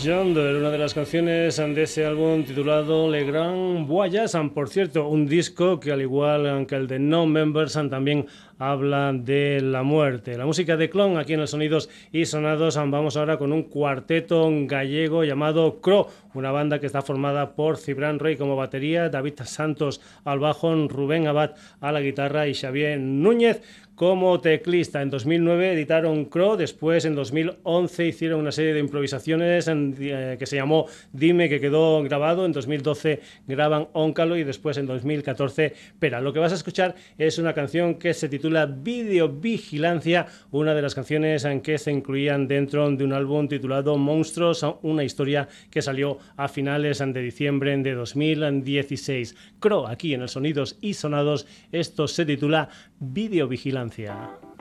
Yonder, 0.03 0.57
una 0.57 0.69
de 0.69 0.77
las 0.77 0.93
canciones 0.93 1.55
de 1.55 1.83
ese 1.83 2.05
álbum 2.05 2.43
titulado 2.43 3.09
Le 3.09 3.23
Grand 3.23 3.87
Voyage, 3.87 4.37
por 4.53 4.67
cierto, 4.67 5.07
un 5.07 5.25
disco 5.25 5.79
que 5.79 5.93
al 5.93 6.01
igual 6.01 6.65
que 6.67 6.75
el 6.75 6.87
de 6.87 6.99
No 6.99 7.25
Members 7.25 7.73
también 7.89 8.25
habla 8.59 9.13
de 9.13 9.61
la 9.61 9.83
muerte. 9.83 10.37
La 10.37 10.45
música 10.45 10.77
de 10.77 10.89
Clon 10.89 11.17
aquí 11.17 11.33
en 11.33 11.39
el 11.39 11.47
Sonidos 11.47 11.89
y 12.11 12.25
Sonados, 12.25 12.75
vamos 12.75 13.17
ahora 13.17 13.37
con 13.37 13.53
un 13.53 13.63
cuarteto 13.63 14.49
gallego 14.65 15.23
llamado 15.23 15.79
Cro, 15.81 16.07
una 16.33 16.51
banda 16.51 16.79
que 16.79 16.85
está 16.85 17.01
formada 17.01 17.55
por 17.55 17.77
Cibran 17.77 18.19
Rey 18.19 18.35
como 18.35 18.55
batería, 18.55 19.09
David 19.09 19.39
Santos 19.45 20.01
al 20.25 20.39
bajo, 20.39 20.73
Rubén 20.87 21.27
Abad 21.27 21.51
a 21.79 21.91
la 21.91 22.01
guitarra 22.01 22.47
y 22.47 22.53
Xavier 22.53 22.99
Núñez 22.99 23.61
como 23.95 24.39
teclista. 24.41 25.01
En 25.01 25.09
2009 25.09 25.73
editaron 25.73 26.25
Crow, 26.25 26.55
después 26.55 27.05
en 27.05 27.15
2011 27.15 28.07
hicieron 28.07 28.39
una 28.39 28.51
serie 28.51 28.73
de 28.73 28.79
improvisaciones 28.79 29.67
eh, 29.69 30.35
que 30.39 30.45
se 30.45 30.55
llamó 30.55 30.87
Dime, 31.11 31.49
que 31.49 31.59
quedó 31.59 32.01
grabado. 32.03 32.45
En 32.45 32.51
2012 32.51 33.21
graban 33.47 33.87
Óncalo 33.93 34.37
y 34.37 34.43
después 34.43 34.77
en 34.77 34.87
2014 34.87 35.73
Pera. 35.99 36.21
Lo 36.21 36.33
que 36.33 36.39
vas 36.39 36.51
a 36.51 36.55
escuchar 36.55 36.95
es 37.17 37.37
una 37.37 37.53
canción 37.53 37.95
que 37.95 38.13
se 38.13 38.29
titula 38.29 38.65
Video 38.65 39.29
Vigilancia, 39.29 40.25
una 40.51 40.73
de 40.73 40.81
las 40.81 40.95
canciones 40.95 41.45
en 41.45 41.61
que 41.61 41.77
se 41.77 41.91
incluían 41.91 42.47
dentro 42.47 42.89
de 42.89 43.03
un 43.03 43.13
álbum 43.13 43.47
titulado 43.47 43.97
Monstruos, 43.97 44.65
una 44.81 45.03
historia 45.03 45.47
que 45.69 45.81
salió 45.81 46.17
a 46.37 46.47
finales 46.47 46.99
de 46.99 47.21
diciembre 47.21 47.77
de 47.77 47.93
2016. 47.93 49.35
Crow, 49.59 49.87
aquí 49.87 50.13
en 50.13 50.21
el 50.21 50.29
Sonidos 50.29 50.77
y 50.81 50.93
Sonados, 50.93 51.45
esto 51.71 52.07
se 52.07 52.25
titula 52.25 52.69
Videovigilancia. 52.99 53.82
Be 53.82 53.82
there 53.89 54.52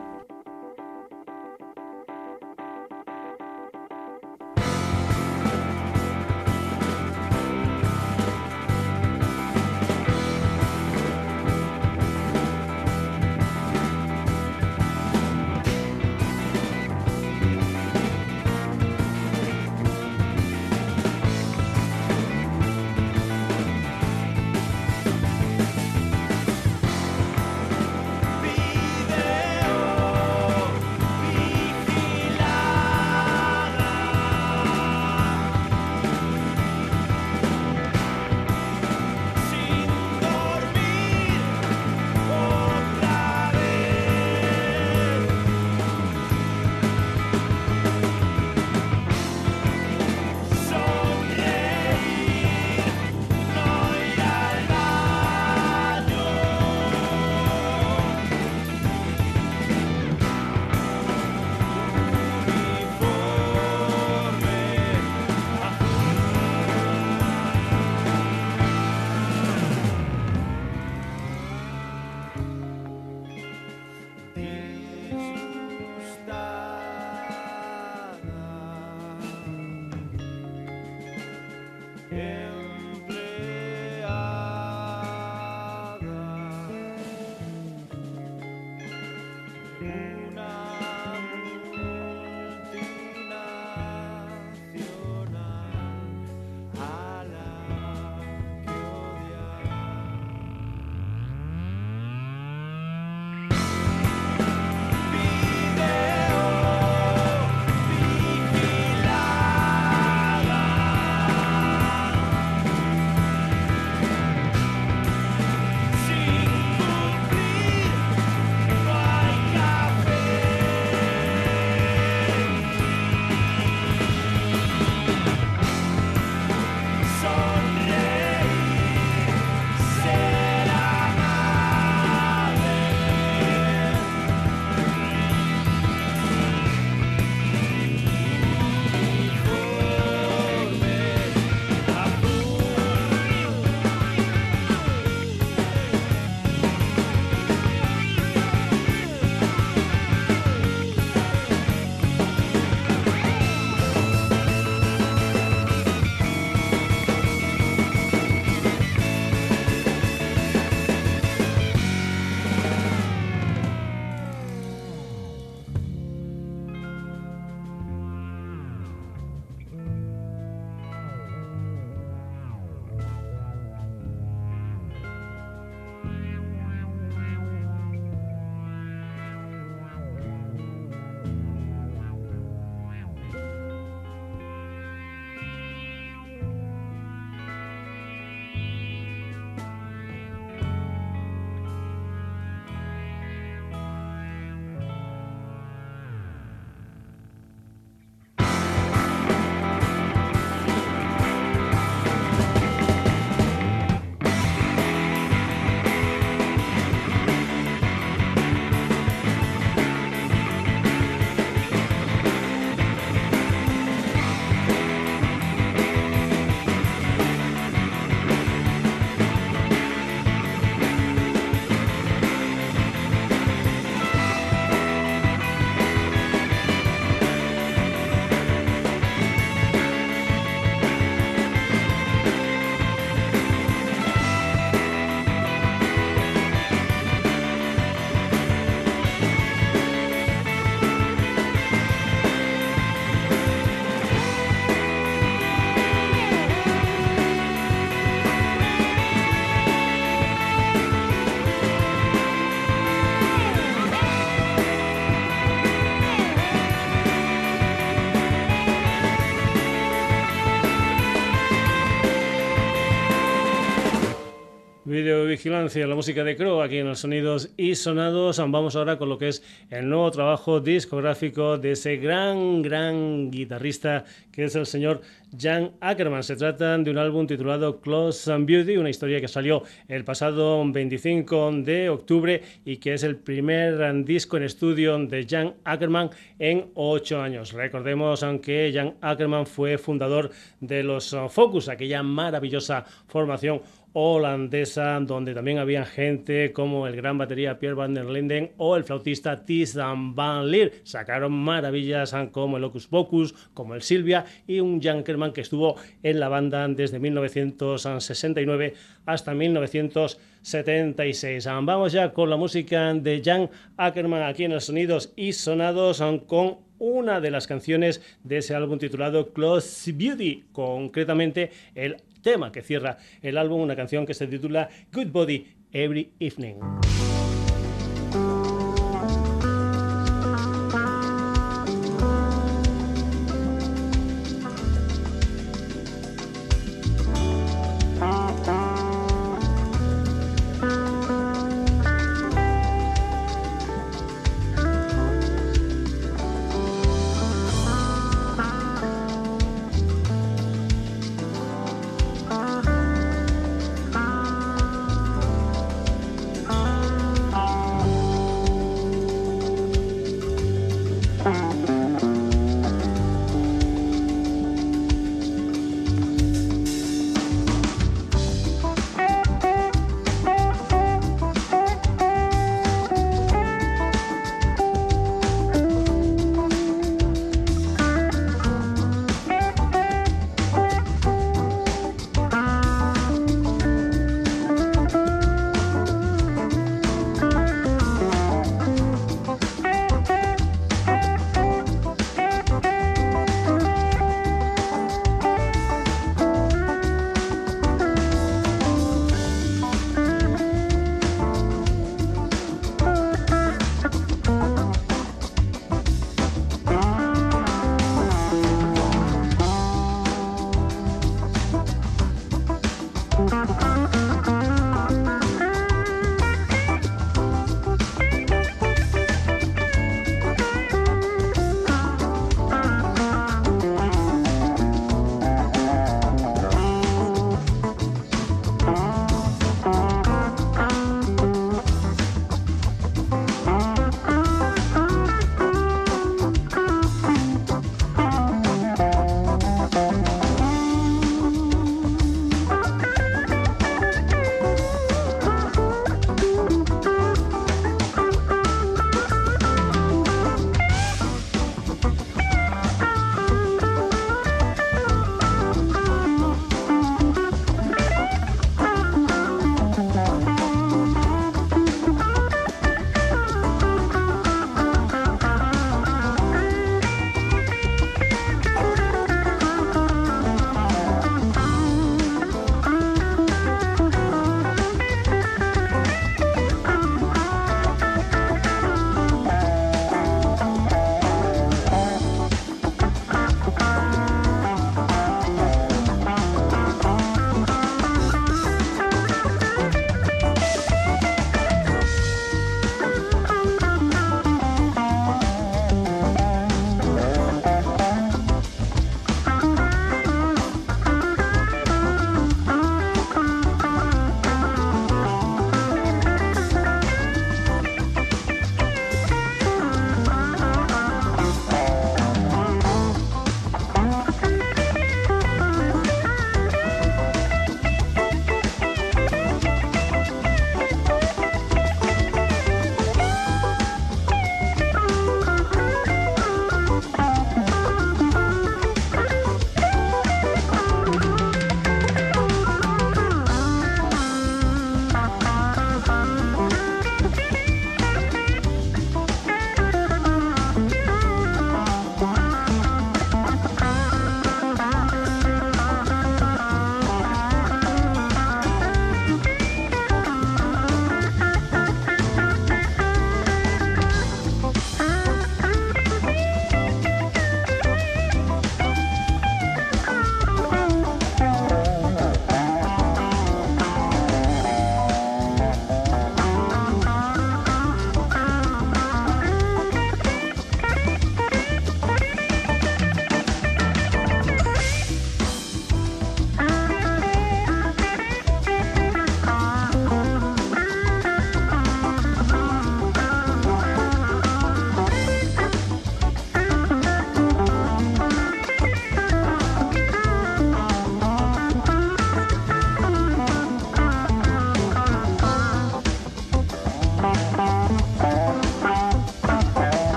Vigilancia, 265.32 265.86
la 265.86 265.94
música 265.94 266.24
de 266.24 266.36
Crow 266.36 266.60
aquí 266.60 266.76
en 266.76 266.88
los 266.88 266.98
sonidos 266.98 267.48
y 267.56 267.74
sonados. 267.74 268.36
Vamos 268.36 268.76
ahora 268.76 268.98
con 268.98 269.08
lo 269.08 269.16
que 269.16 269.28
es 269.28 269.42
el 269.70 269.88
nuevo 269.88 270.10
trabajo 270.10 270.60
discográfico 270.60 271.56
de 271.56 271.72
ese 271.72 271.96
gran, 271.96 272.60
gran 272.60 273.30
guitarrista 273.30 274.04
que 274.30 274.44
es 274.44 274.56
el 274.56 274.66
señor 274.66 275.00
Jan 275.38 275.72
Ackerman. 275.80 276.22
Se 276.22 276.36
trata 276.36 276.76
de 276.76 276.90
un 276.90 276.98
álbum 276.98 277.26
titulado 277.26 277.80
Close 277.80 278.30
and 278.30 278.46
Beauty, 278.46 278.76
una 278.76 278.90
historia 278.90 279.20
que 279.20 279.28
salió 279.28 279.62
el 279.88 280.04
pasado 280.04 280.62
25 280.70 281.52
de 281.62 281.88
octubre 281.88 282.42
y 282.64 282.76
que 282.76 282.94
es 282.94 283.02
el 283.02 283.16
primer 283.16 284.04
disco 284.04 284.36
en 284.36 284.42
estudio 284.42 284.98
de 284.98 285.26
Jan 285.28 285.54
Ackerman 285.64 286.10
en 286.38 286.66
ocho 286.74 287.22
años. 287.22 287.52
Recordemos 287.52 288.22
aunque 288.22 288.70
Jan 288.74 288.94
Ackerman 289.00 289.46
fue 289.46 289.78
fundador 289.78 290.30
de 290.60 290.82
los 290.82 291.16
Focus, 291.30 291.68
aquella 291.68 292.02
maravillosa 292.02 292.84
formación 293.06 293.62
holandesa, 293.92 294.98
donde 295.00 295.34
también 295.34 295.58
había 295.58 295.84
gente 295.84 296.52
como 296.52 296.86
el 296.86 296.96
gran 296.96 297.18
batería 297.18 297.58
Pierre 297.58 297.74
van 297.74 297.94
der 297.94 298.06
Linden 298.06 298.52
o 298.56 298.76
el 298.76 298.84
flautista 298.84 299.44
Tis 299.44 299.74
van 299.74 300.50
Leer. 300.50 300.72
Sacaron 300.84 301.32
maravillas 301.32 302.14
como 302.30 302.56
el 302.56 302.64
Ocus 302.64 302.86
Pocus, 302.86 303.34
como 303.54 303.74
el 303.74 303.82
Silvia 303.82 304.24
y 304.46 304.60
un 304.60 304.80
Jan 304.80 305.04
Kerman 305.04 305.32
que 305.32 305.42
estuvo 305.42 305.76
en 306.02 306.20
la 306.20 306.28
banda 306.28 306.66
desde 306.68 306.98
1969 306.98 308.74
hasta 309.06 309.34
1976. 309.34 311.48
Vamos 311.62 311.92
ya 311.92 312.12
con 312.12 312.30
la 312.30 312.36
música 312.36 312.94
de 312.94 313.22
Jan 313.24 313.50
Ackerman 313.76 314.22
aquí 314.22 314.44
en 314.44 314.52
los 314.52 314.64
Sonidos 314.64 315.12
y 315.16 315.32
Sonados 315.32 316.02
con 316.26 316.58
una 316.78 317.20
de 317.20 317.30
las 317.30 317.46
canciones 317.46 318.02
de 318.24 318.38
ese 318.38 318.56
álbum 318.56 318.76
titulado 318.76 319.32
Close 319.32 319.92
Beauty, 319.92 320.46
concretamente 320.52 321.52
el 321.76 321.98
tema 322.22 322.52
que 322.52 322.62
cierra 322.62 322.98
el 323.20 323.36
álbum, 323.36 323.60
una 323.60 323.76
canción 323.76 324.06
que 324.06 324.14
se 324.14 324.26
titula 324.26 324.68
Good 324.92 325.08
Body 325.08 325.46
Every 325.72 326.12
Evening. 326.18 326.56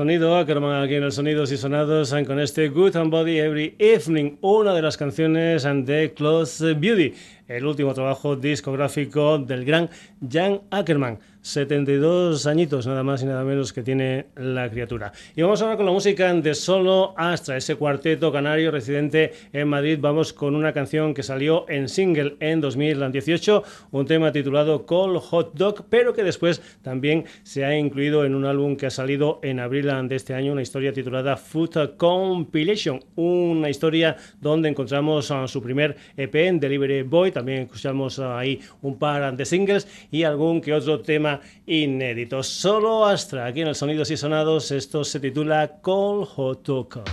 Sonido 0.00 0.34
Ackerman 0.34 0.82
aquí 0.82 0.94
en 0.94 1.02
el 1.02 1.12
Sonidos 1.12 1.52
y 1.52 1.58
Sonados 1.58 2.14
con 2.26 2.40
este 2.40 2.70
Good 2.70 2.96
and 2.96 3.10
Body 3.10 3.38
Every 3.38 3.74
Evening, 3.78 4.38
una 4.40 4.72
de 4.72 4.80
las 4.80 4.96
canciones 4.96 5.64
de 5.64 6.14
Close 6.16 6.72
Beauty, 6.72 7.12
el 7.46 7.66
último 7.66 7.92
trabajo 7.92 8.34
discográfico 8.34 9.38
del 9.38 9.66
gran 9.66 9.90
Jan 10.26 10.62
Ackerman. 10.70 11.18
72 11.42 12.46
añitos, 12.46 12.86
nada 12.86 13.02
más 13.02 13.22
y 13.22 13.26
nada 13.26 13.44
menos 13.44 13.72
que 13.72 13.82
tiene 13.82 14.26
la 14.36 14.70
criatura. 14.70 15.12
Y 15.34 15.42
vamos 15.42 15.62
ahora 15.62 15.76
con 15.76 15.86
la 15.86 15.92
música 15.92 16.32
de 16.32 16.54
Solo 16.54 17.14
Astra, 17.16 17.56
ese 17.56 17.76
cuarteto 17.76 18.30
canario 18.30 18.70
residente 18.70 19.32
en 19.52 19.68
Madrid. 19.68 19.98
Vamos 20.00 20.32
con 20.32 20.54
una 20.54 20.72
canción 20.72 21.14
que 21.14 21.22
salió 21.22 21.68
en 21.68 21.88
single 21.88 22.36
en 22.40 22.60
2018, 22.60 23.62
un 23.92 24.06
tema 24.06 24.32
titulado 24.32 24.84
Call 24.84 25.18
Hot 25.18 25.54
Dog, 25.54 25.86
pero 25.88 26.12
que 26.12 26.22
después 26.22 26.60
también 26.82 27.24
se 27.42 27.64
ha 27.64 27.76
incluido 27.76 28.24
en 28.24 28.34
un 28.34 28.44
álbum 28.44 28.76
que 28.76 28.86
ha 28.86 28.90
salido 28.90 29.40
en 29.42 29.60
abril 29.60 29.90
de 30.08 30.16
este 30.16 30.34
año, 30.34 30.52
una 30.52 30.62
historia 30.62 30.92
titulada 30.92 31.36
Food 31.36 31.96
Compilation, 31.96 33.00
una 33.16 33.70
historia 33.70 34.16
donde 34.40 34.68
encontramos 34.68 35.30
a 35.30 35.48
su 35.48 35.62
primer 35.62 35.96
EP 36.16 36.34
en 36.34 36.60
Delivery 36.60 37.02
Boy, 37.02 37.32
también 37.32 37.62
escuchamos 37.62 38.18
ahí 38.18 38.60
un 38.82 38.98
par 38.98 39.36
de 39.36 39.44
singles 39.44 39.88
y 40.10 40.24
algún 40.24 40.60
que 40.60 40.72
otro 40.72 41.00
tema 41.00 41.29
inédito. 41.66 42.42
Solo 42.42 43.06
Astra, 43.06 43.46
aquí 43.46 43.60
en 43.60 43.68
el 43.68 43.74
Sonidos 43.74 44.10
y 44.10 44.16
Sonados, 44.16 44.72
esto 44.72 45.04
se 45.04 45.20
titula 45.20 45.80
Call 45.82 46.24
Hotoko. 46.24 47.04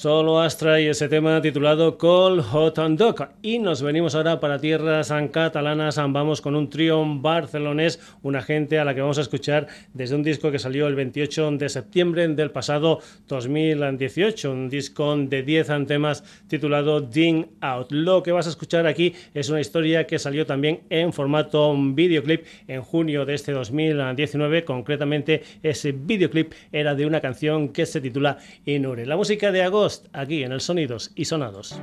Solo 0.00 0.40
Astra 0.40 0.80
y 0.80 0.86
ese 0.86 1.08
tema 1.08 1.42
titulado 1.42 1.98
Call 1.98 2.40
Hot 2.40 2.78
and 2.78 2.96
Dog. 2.96 3.30
Y 3.42 3.58
nos 3.58 3.82
venimos 3.82 4.14
ahora 4.14 4.38
para 4.38 4.60
tierras 4.60 5.12
catalanas. 5.32 5.96
Vamos 5.96 6.40
con 6.40 6.54
un 6.54 6.70
trío 6.70 7.04
barcelonés, 7.04 7.98
una 8.22 8.40
gente 8.40 8.78
a 8.78 8.84
la 8.84 8.94
que 8.94 9.00
vamos 9.00 9.18
a 9.18 9.22
escuchar 9.22 9.66
desde 9.94 10.14
un 10.14 10.22
disco 10.22 10.52
que 10.52 10.60
salió 10.60 10.86
el 10.86 10.94
28 10.94 11.50
de 11.50 11.68
septiembre 11.68 12.28
del 12.28 12.52
pasado 12.52 13.00
2018. 13.26 14.52
Un 14.52 14.68
disco 14.68 15.16
de 15.16 15.42
10 15.42 15.66
temas 15.88 16.22
titulado 16.46 17.00
Ding 17.00 17.46
Out. 17.60 17.90
Lo 17.90 18.22
que 18.22 18.30
vas 18.30 18.46
a 18.46 18.50
escuchar 18.50 18.86
aquí 18.86 19.16
es 19.34 19.48
una 19.48 19.60
historia 19.60 20.06
que 20.06 20.20
salió 20.20 20.46
también 20.46 20.82
en 20.90 21.12
formato 21.12 21.74
videoclip 21.76 22.46
en 22.68 22.82
junio 22.82 23.24
de 23.24 23.34
este 23.34 23.50
2019. 23.50 24.64
Concretamente, 24.64 25.42
ese 25.64 25.90
videoclip 25.90 26.52
era 26.70 26.94
de 26.94 27.04
una 27.04 27.20
canción 27.20 27.70
que 27.70 27.84
se 27.84 28.00
titula 28.00 28.38
Inure. 28.64 29.04
La 29.04 29.16
música 29.16 29.50
de 29.50 29.64
agosto 29.64 29.87
aquí 30.12 30.42
en 30.42 30.52
el 30.52 30.60
Sonidos 30.60 31.10
y 31.14 31.24
Sonados. 31.24 31.80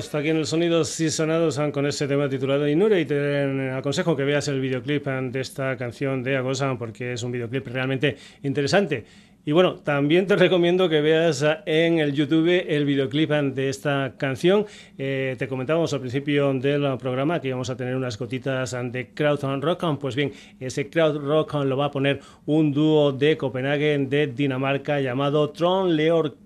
Agosto, 0.00 0.16
aquí 0.16 0.30
en 0.30 0.38
el 0.38 0.46
Sonidos 0.46 0.98
y 1.00 1.10
Sonados 1.10 1.60
con 1.74 1.84
ese 1.84 2.08
tema 2.08 2.26
titulado 2.26 2.66
Inure 2.66 3.02
y 3.02 3.04
te 3.04 3.70
aconsejo 3.70 4.16
que 4.16 4.24
veas 4.24 4.48
el 4.48 4.58
videoclip 4.58 5.06
de 5.06 5.40
esta 5.40 5.76
canción 5.76 6.22
de 6.22 6.38
Agosa 6.38 6.74
porque 6.78 7.12
es 7.12 7.22
un 7.22 7.32
videoclip 7.32 7.66
realmente 7.66 8.16
interesante. 8.42 9.04
Y 9.44 9.52
bueno, 9.52 9.76
también 9.76 10.26
te 10.26 10.36
recomiendo 10.36 10.88
que 10.88 11.00
veas 11.00 11.44
en 11.64 11.98
el 11.98 12.12
YouTube 12.12 12.64
el 12.68 12.84
videoclip 12.84 13.30
de 13.30 13.68
esta 13.70 14.14
canción. 14.18 14.66
Eh, 14.98 15.34
te 15.38 15.48
comentábamos 15.48 15.92
al 15.94 16.00
principio 16.00 16.52
del 16.52 16.98
programa 16.98 17.40
que 17.40 17.48
íbamos 17.48 17.70
a 17.70 17.76
tener 17.76 17.96
unas 17.96 18.18
gotitas 18.18 18.76
de 18.92 19.08
crowd 19.14 19.40
rock. 19.62 19.98
Pues 19.98 20.14
bien, 20.14 20.32
ese 20.58 20.90
crowd 20.90 21.16
rock 21.24 21.54
lo 21.64 21.76
va 21.76 21.86
a 21.86 21.90
poner 21.90 22.20
un 22.44 22.72
dúo 22.72 23.12
de 23.12 23.36
Copenhague, 23.38 23.96
de 23.98 24.26
Dinamarca, 24.26 25.00
llamado 25.00 25.50
Tron 25.50 25.96
Leor 25.96 26.36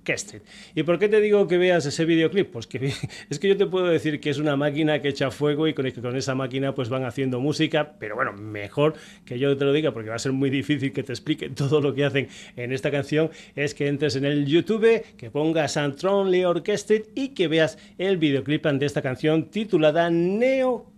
¿Y 0.74 0.82
por 0.82 0.98
qué 0.98 1.08
te 1.08 1.20
digo 1.20 1.48
que 1.48 1.56
veas 1.56 1.86
ese 1.86 2.04
videoclip? 2.04 2.50
Pues 2.50 2.66
que 2.66 2.92
es 3.30 3.38
que 3.38 3.48
yo 3.48 3.56
te 3.56 3.66
puedo 3.66 3.86
decir 3.86 4.20
que 4.20 4.30
es 4.30 4.38
una 4.38 4.56
máquina 4.56 5.00
que 5.00 5.08
echa 5.08 5.30
fuego 5.30 5.66
y 5.66 5.74
con, 5.74 5.90
con 5.90 6.16
esa 6.16 6.34
máquina 6.34 6.74
pues 6.74 6.88
van 6.88 7.04
haciendo 7.04 7.40
música, 7.40 7.94
pero 7.98 8.14
bueno, 8.14 8.32
mejor 8.34 8.94
que 9.24 9.38
yo 9.38 9.56
te 9.56 9.64
lo 9.64 9.72
diga 9.72 9.92
porque 9.92 10.10
va 10.10 10.16
a 10.16 10.18
ser 10.18 10.32
muy 10.32 10.50
difícil 10.50 10.92
que 10.92 11.02
te 11.02 11.12
explique 11.12 11.48
todo 11.54 11.80
lo 11.80 11.94
que 11.94 12.04
hacen 12.04 12.28
en 12.56 12.72
esta 12.84 12.90
canción, 12.90 13.30
es 13.56 13.74
que 13.74 13.88
entres 13.88 14.14
en 14.16 14.26
el 14.26 14.44
YouTube, 14.44 15.02
que 15.16 15.30
pongas 15.30 15.78
Antron 15.78 16.30
Lee 16.30 16.44
Orchestra 16.44 16.98
y 17.14 17.28
que 17.28 17.48
veas 17.48 17.78
el 17.96 18.18
videoclip 18.18 18.66
de 18.66 18.84
esta 18.84 19.00
canción 19.00 19.48
titulada 19.50 20.10
Neo 20.10 20.92